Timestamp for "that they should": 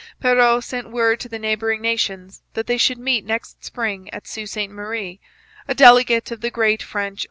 2.55-2.97